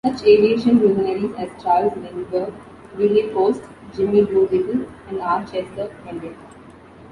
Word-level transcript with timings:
Such 0.03 0.23
aviation 0.25 0.79
luminaries 0.79 1.35
as 1.37 1.61
Charles 1.63 1.95
Lindbergh, 1.95 2.51
Wiley 2.97 3.29
Post, 3.31 3.61
Jimmy 3.93 4.25
Doolittle 4.25 4.87
and 5.09 5.19
Art 5.21 5.51
Chester 5.51 5.95
attended. 6.01 6.33